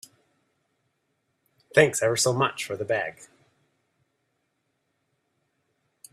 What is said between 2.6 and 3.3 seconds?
for the bag.